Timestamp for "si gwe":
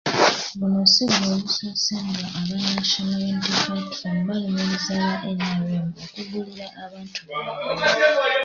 0.93-1.35